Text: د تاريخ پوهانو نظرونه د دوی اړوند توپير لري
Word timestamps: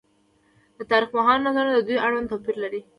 د 0.77 0.79
تاريخ 0.91 1.09
پوهانو 1.13 1.45
نظرونه 1.47 1.73
د 1.77 1.81
دوی 1.87 1.97
اړوند 2.05 2.29
توپير 2.31 2.55
لري 2.63 2.81